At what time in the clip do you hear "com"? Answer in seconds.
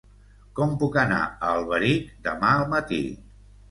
0.59-0.73